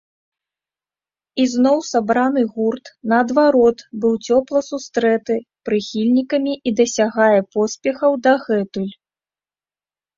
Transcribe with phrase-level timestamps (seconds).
[1.43, 5.35] Ізноў сабраны гурт, наадварот, быў цёпла сустрэты
[5.71, 8.93] прыхільнікамі і дасягае поспехаў дагэтуль.